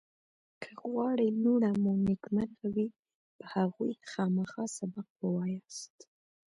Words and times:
که 0.61 0.71
غواړئ 0.83 1.29
لوڼه 1.43 1.69
مو 1.81 1.93
نېکمرغ 2.05 2.59
وي 2.73 2.87
په 3.37 3.43
هغوی 3.53 3.91
خامخا 4.11 4.63
سبق 4.77 5.07
ووایاست 5.19 5.95